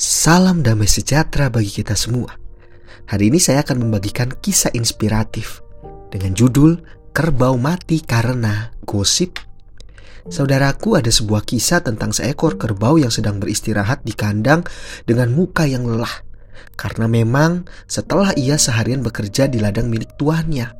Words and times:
Salam 0.00 0.64
damai 0.64 0.88
sejahtera 0.88 1.52
bagi 1.52 1.68
kita 1.68 1.92
semua. 1.92 2.32
Hari 3.04 3.28
ini 3.28 3.36
saya 3.36 3.60
akan 3.60 3.84
membagikan 3.84 4.32
kisah 4.32 4.72
inspiratif 4.72 5.60
dengan 6.08 6.32
judul 6.32 6.80
Kerbau 7.12 7.60
Mati 7.60 8.00
Karena 8.00 8.72
Gosip. 8.80 9.36
Saudaraku, 10.24 10.96
ada 10.96 11.12
sebuah 11.12 11.44
kisah 11.44 11.84
tentang 11.84 12.16
seekor 12.16 12.56
kerbau 12.56 12.96
yang 12.96 13.12
sedang 13.12 13.36
beristirahat 13.36 14.00
di 14.00 14.16
kandang 14.16 14.64
dengan 15.04 15.36
muka 15.36 15.68
yang 15.68 15.84
lelah. 15.84 16.24
Karena 16.80 17.04
memang 17.04 17.68
setelah 17.84 18.32
ia 18.40 18.56
seharian 18.56 19.04
bekerja 19.04 19.52
di 19.52 19.60
ladang 19.60 19.92
milik 19.92 20.16
tuannya. 20.16 20.72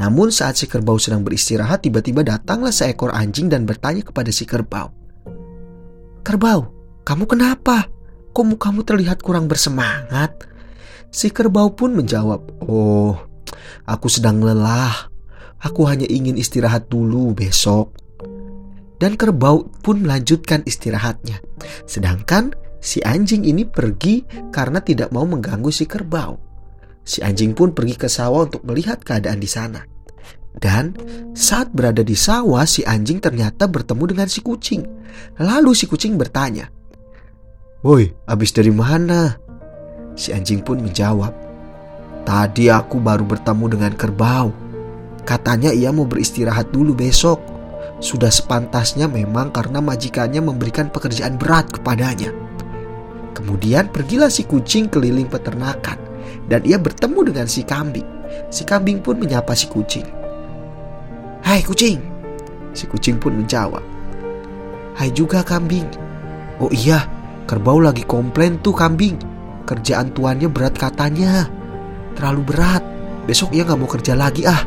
Namun 0.00 0.32
saat 0.32 0.56
si 0.56 0.64
kerbau 0.64 0.96
sedang 0.96 1.20
beristirahat, 1.20 1.84
tiba-tiba 1.84 2.24
datanglah 2.24 2.72
seekor 2.72 3.12
anjing 3.12 3.52
dan 3.52 3.68
bertanya 3.68 4.00
kepada 4.00 4.32
si 4.32 4.48
kerbau. 4.48 4.88
Kerbau, 6.24 6.72
kamu 7.04 7.28
kenapa? 7.28 7.92
Kok 8.32 8.56
mukamu 8.56 8.80
terlihat 8.80 9.20
kurang 9.20 9.44
bersemangat? 9.44 10.48
Si 11.12 11.28
kerbau 11.28 11.76
pun 11.76 11.92
menjawab, 11.92 12.64
Oh, 12.64 13.20
aku 13.84 14.08
sedang 14.08 14.40
lelah. 14.40 15.12
Aku 15.60 15.84
hanya 15.84 16.08
ingin 16.08 16.40
istirahat 16.40 16.88
dulu 16.88 17.36
besok. 17.36 17.92
Dan 18.96 19.20
kerbau 19.20 19.68
pun 19.84 20.00
melanjutkan 20.00 20.64
istirahatnya. 20.64 21.44
Sedangkan 21.84 22.56
si 22.80 23.04
anjing 23.04 23.44
ini 23.44 23.68
pergi 23.68 24.24
karena 24.48 24.80
tidak 24.80 25.12
mau 25.12 25.28
mengganggu 25.28 25.68
si 25.68 25.84
kerbau. 25.84 26.40
Si 27.04 27.20
anjing 27.20 27.52
pun 27.52 27.76
pergi 27.76 28.00
ke 28.00 28.08
sawah 28.08 28.48
untuk 28.48 28.64
melihat 28.64 29.04
keadaan 29.04 29.38
di 29.38 29.50
sana. 29.50 29.84
Dan 30.52 30.96
saat 31.36 31.68
berada 31.72 32.00
di 32.00 32.16
sawah, 32.16 32.64
si 32.64 32.80
anjing 32.84 33.20
ternyata 33.20 33.68
bertemu 33.68 34.04
dengan 34.16 34.28
si 34.28 34.40
kucing. 34.40 34.82
Lalu 35.40 35.72
si 35.76 35.84
kucing 35.88 36.14
bertanya, 36.16 36.68
Woi, 37.82 38.14
habis 38.30 38.54
dari 38.54 38.70
mana? 38.70 39.34
Si 40.14 40.30
anjing 40.30 40.62
pun 40.62 40.78
menjawab, 40.78 41.34
Tadi 42.22 42.70
aku 42.70 43.02
baru 43.02 43.26
bertemu 43.26 43.66
dengan 43.66 43.92
kerbau. 43.98 44.54
Katanya 45.26 45.74
ia 45.74 45.90
mau 45.90 46.06
beristirahat 46.06 46.70
dulu 46.70 46.94
besok. 46.94 47.42
Sudah 47.98 48.30
sepantasnya 48.30 49.10
memang 49.10 49.50
karena 49.50 49.82
majikannya 49.82 50.38
memberikan 50.42 50.90
pekerjaan 50.90 51.38
berat 51.38 51.70
kepadanya. 51.70 52.30
Kemudian 53.34 53.90
pergilah 53.90 54.30
si 54.30 54.46
kucing 54.46 54.86
keliling 54.86 55.26
peternakan 55.26 55.98
dan 56.46 56.62
ia 56.62 56.78
bertemu 56.78 57.34
dengan 57.34 57.46
si 57.50 57.66
kambing. 57.66 58.06
Si 58.54 58.62
kambing 58.62 59.02
pun 59.02 59.18
menyapa 59.18 59.54
si 59.58 59.66
kucing. 59.66 60.06
Hai 61.42 61.62
kucing. 61.66 61.98
Si 62.74 62.86
kucing 62.86 63.18
pun 63.18 63.34
menjawab. 63.34 63.82
Hai 64.94 65.10
juga 65.10 65.42
kambing. 65.42 65.86
Oh 66.62 66.70
iya, 66.70 67.06
Kerbau 67.46 67.82
lagi 67.82 68.06
komplain 68.06 68.62
tuh 68.62 68.74
kambing. 68.74 69.18
Kerjaan 69.66 70.14
tuannya 70.14 70.46
berat 70.46 70.78
katanya. 70.78 71.50
Terlalu 72.14 72.42
berat. 72.54 72.82
Besok 73.26 73.54
ia 73.54 73.62
nggak 73.66 73.78
mau 73.78 73.90
kerja 73.90 74.14
lagi 74.18 74.46
ah. 74.46 74.62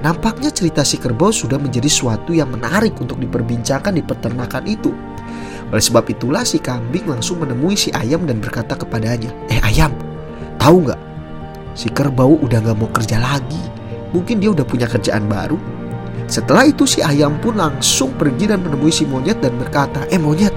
Nampaknya 0.00 0.48
cerita 0.48 0.80
si 0.80 0.96
kerbau 0.96 1.28
sudah 1.28 1.60
menjadi 1.60 1.88
suatu 1.88 2.32
yang 2.32 2.48
menarik 2.48 2.96
untuk 2.96 3.20
diperbincangkan 3.20 3.92
di 3.92 4.00
peternakan 4.00 4.64
itu. 4.64 4.92
Oleh 5.68 5.84
sebab 5.84 6.08
itulah 6.08 6.42
si 6.42 6.56
kambing 6.56 7.04
langsung 7.04 7.44
menemui 7.44 7.76
si 7.76 7.92
ayam 7.92 8.24
dan 8.24 8.40
berkata 8.40 8.74
kepadanya, 8.74 9.28
Eh 9.52 9.60
ayam, 9.60 9.92
tahu 10.56 10.88
nggak? 10.88 11.00
Si 11.76 11.92
kerbau 11.92 12.40
udah 12.40 12.64
nggak 12.64 12.76
mau 12.80 12.88
kerja 12.88 13.20
lagi. 13.20 13.60
Mungkin 14.16 14.40
dia 14.40 14.50
udah 14.50 14.64
punya 14.64 14.88
kerjaan 14.88 15.28
baru. 15.28 15.60
Setelah 16.26 16.64
itu 16.64 16.88
si 16.88 17.04
ayam 17.04 17.36
pun 17.38 17.60
langsung 17.60 18.16
pergi 18.16 18.48
dan 18.48 18.64
menemui 18.64 18.90
si 18.90 19.04
monyet 19.04 19.38
dan 19.44 19.54
berkata, 19.60 20.08
Eh 20.08 20.18
monyet, 20.18 20.52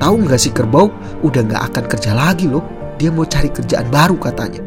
Tahu 0.00 0.14
nggak 0.24 0.40
si 0.40 0.48
kerbau 0.48 0.88
udah 1.20 1.42
nggak 1.44 1.62
akan 1.70 1.84
kerja 1.84 2.16
lagi 2.16 2.48
loh. 2.48 2.64
Dia 2.96 3.12
mau 3.12 3.28
cari 3.28 3.52
kerjaan 3.52 3.92
baru 3.92 4.16
katanya. 4.16 4.64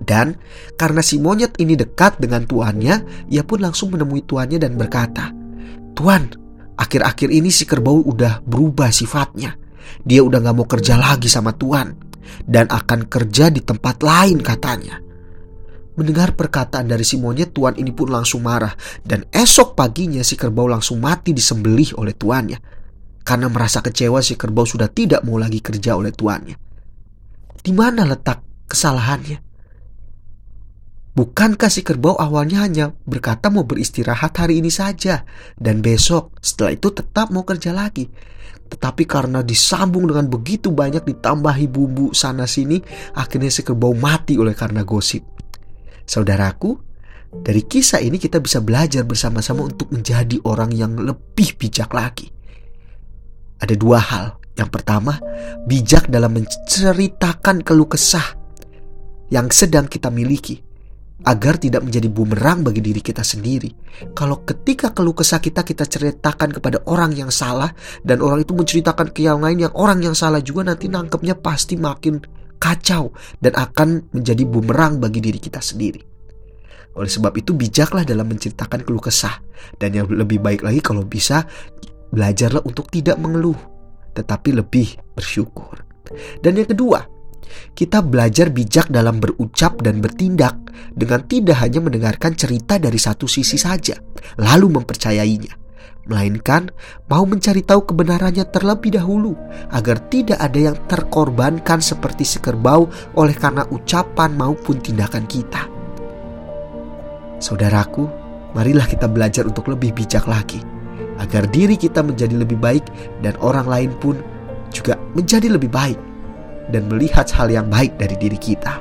Dan 0.00 0.36
karena 0.76 1.00
si 1.00 1.16
monyet 1.16 1.56
ini 1.56 1.72
dekat 1.76 2.20
dengan 2.20 2.44
tuannya, 2.44 3.28
ia 3.32 3.42
pun 3.44 3.64
langsung 3.64 3.92
menemui 3.92 4.24
tuannya 4.24 4.60
dan 4.60 4.76
berkata, 4.76 5.32
Tuan, 5.96 6.28
akhir-akhir 6.76 7.28
ini 7.32 7.48
si 7.52 7.64
kerbau 7.64 8.00
udah 8.04 8.44
berubah 8.44 8.92
sifatnya. 8.92 9.56
Dia 10.04 10.20
udah 10.24 10.40
nggak 10.40 10.56
mau 10.56 10.68
kerja 10.68 11.00
lagi 11.00 11.28
sama 11.28 11.56
tuan 11.56 11.92
dan 12.44 12.68
akan 12.68 13.08
kerja 13.08 13.48
di 13.48 13.60
tempat 13.60 14.00
lain 14.00 14.40
katanya. 14.40 15.00
Mendengar 15.96 16.32
perkataan 16.32 16.88
dari 16.88 17.04
si 17.04 17.20
monyet, 17.20 17.52
tuan 17.52 17.76
ini 17.76 17.92
pun 17.92 18.08
langsung 18.08 18.40
marah 18.40 18.72
dan 19.04 19.28
esok 19.28 19.76
paginya 19.76 20.24
si 20.24 20.36
kerbau 20.36 20.64
langsung 20.64 20.96
mati 21.02 21.36
disembelih 21.36 22.00
oleh 22.00 22.16
tuannya 22.16 22.79
karena 23.30 23.46
merasa 23.46 23.78
kecewa 23.78 24.18
si 24.26 24.34
kerbau 24.34 24.66
sudah 24.66 24.90
tidak 24.90 25.22
mau 25.22 25.38
lagi 25.38 25.62
kerja 25.62 25.94
oleh 25.94 26.10
tuannya. 26.10 26.58
Di 27.62 27.70
mana 27.70 28.02
letak 28.02 28.66
kesalahannya? 28.66 29.38
Bukankah 31.14 31.70
si 31.70 31.86
kerbau 31.86 32.18
awalnya 32.18 32.66
hanya 32.66 32.90
berkata 33.06 33.46
mau 33.46 33.62
beristirahat 33.62 34.34
hari 34.34 34.58
ini 34.58 34.66
saja 34.74 35.22
dan 35.54 35.78
besok 35.78 36.42
setelah 36.42 36.74
itu 36.74 36.90
tetap 36.90 37.30
mau 37.30 37.46
kerja 37.46 37.70
lagi. 37.70 38.10
Tetapi 38.66 39.06
karena 39.06 39.46
disambung 39.46 40.10
dengan 40.10 40.26
begitu 40.26 40.74
banyak 40.74 41.06
ditambahi 41.06 41.70
bumbu 41.70 42.10
sana 42.10 42.50
sini, 42.50 42.82
akhirnya 43.14 43.50
si 43.54 43.62
kerbau 43.62 43.94
mati 43.94 44.42
oleh 44.42 44.58
karena 44.58 44.82
gosip. 44.82 45.22
Saudaraku, 46.02 46.74
dari 47.30 47.62
kisah 47.62 48.02
ini 48.02 48.18
kita 48.18 48.42
bisa 48.42 48.58
belajar 48.58 49.06
bersama-sama 49.06 49.70
untuk 49.70 49.94
menjadi 49.94 50.34
orang 50.42 50.74
yang 50.74 50.98
lebih 50.98 51.54
bijak 51.54 51.94
lagi 51.94 52.39
ada 53.60 53.74
dua 53.76 54.00
hal. 54.00 54.26
Yang 54.58 54.70
pertama, 54.76 55.16
bijak 55.64 56.10
dalam 56.12 56.36
menceritakan 56.36 57.64
keluh 57.64 57.88
kesah 57.88 58.36
yang 59.32 59.48
sedang 59.48 59.86
kita 59.86 60.10
miliki 60.12 60.60
agar 61.20 61.60
tidak 61.60 61.84
menjadi 61.84 62.08
bumerang 62.08 62.64
bagi 62.64 62.80
diri 62.80 63.00
kita 63.04 63.20
sendiri. 63.20 63.68
Kalau 64.16 64.40
ketika 64.44 64.92
keluh 64.96 65.12
kesah 65.12 65.40
kita 65.40 65.64
kita 65.64 65.84
ceritakan 65.84 66.56
kepada 66.56 66.80
orang 66.88 67.12
yang 67.12 67.28
salah 67.28 67.68
dan 68.00 68.24
orang 68.24 68.44
itu 68.44 68.56
menceritakan 68.56 69.12
ke 69.12 69.28
yang 69.28 69.44
lain 69.44 69.68
yang 69.68 69.74
orang 69.76 70.00
yang 70.00 70.16
salah 70.16 70.40
juga 70.40 70.72
nanti 70.72 70.88
nangkepnya 70.88 71.36
pasti 71.36 71.76
makin 71.76 72.20
kacau 72.60 73.12
dan 73.40 73.52
akan 73.56 74.12
menjadi 74.12 74.44
bumerang 74.48 75.00
bagi 75.00 75.20
diri 75.20 75.40
kita 75.40 75.60
sendiri. 75.60 76.00
Oleh 76.96 77.08
sebab 77.08 77.32
itu 77.36 77.54
bijaklah 77.54 78.02
dalam 78.02 78.26
menceritakan 78.26 78.82
keluh 78.82 79.04
kesah 79.04 79.40
dan 79.76 79.94
yang 79.94 80.08
lebih 80.08 80.40
baik 80.40 80.64
lagi 80.64 80.80
kalau 80.80 81.04
bisa 81.04 81.44
Belajarlah 82.10 82.66
untuk 82.66 82.90
tidak 82.90 83.16
mengeluh, 83.22 83.58
tetapi 84.14 84.50
lebih 84.50 84.98
bersyukur. 85.14 85.86
Dan 86.42 86.58
yang 86.58 86.66
kedua, 86.66 87.06
kita 87.74 88.02
belajar 88.02 88.50
bijak 88.50 88.90
dalam 88.90 89.22
berucap 89.22 89.78
dan 89.82 90.02
bertindak 90.02 90.58
dengan 90.90 91.22
tidak 91.26 91.62
hanya 91.62 91.80
mendengarkan 91.82 92.34
cerita 92.34 92.82
dari 92.82 92.98
satu 92.98 93.30
sisi 93.30 93.54
saja, 93.54 93.94
lalu 94.42 94.74
mempercayainya, 94.74 95.54
melainkan 96.10 96.66
mau 97.06 97.22
mencari 97.22 97.62
tahu 97.62 97.86
kebenarannya 97.94 98.42
terlebih 98.50 98.98
dahulu 98.98 99.38
agar 99.70 100.02
tidak 100.10 100.42
ada 100.42 100.58
yang 100.58 100.76
terkorbankan 100.90 101.78
seperti 101.78 102.26
sekerbau 102.26 102.90
oleh 103.14 103.34
karena 103.38 103.62
ucapan 103.70 104.34
maupun 104.34 104.82
tindakan 104.82 105.30
kita. 105.30 105.70
Saudaraku, 107.38 108.04
marilah 108.52 108.84
kita 108.84 109.06
belajar 109.06 109.46
untuk 109.46 109.70
lebih 109.70 109.94
bijak 109.94 110.26
lagi 110.26 110.79
agar 111.20 111.44
diri 111.52 111.76
kita 111.76 112.00
menjadi 112.00 112.32
lebih 112.32 112.56
baik 112.56 112.88
dan 113.20 113.36
orang 113.44 113.68
lain 113.68 113.92
pun 114.00 114.16
juga 114.72 114.96
menjadi 115.12 115.52
lebih 115.52 115.68
baik 115.68 116.00
dan 116.72 116.88
melihat 116.88 117.28
hal 117.36 117.52
yang 117.52 117.68
baik 117.68 117.94
dari 118.00 118.16
diri 118.16 118.40
kita. 118.40 118.80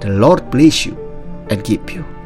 The 0.00 0.10
Lord 0.10 0.48
bless 0.48 0.88
you 0.88 0.96
and 1.52 1.60
keep 1.60 1.92
you. 1.92 2.17